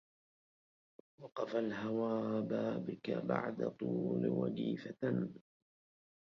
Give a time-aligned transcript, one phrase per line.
[1.19, 2.41] وقف الهوى
[2.81, 5.29] بك بعد طول وجيفه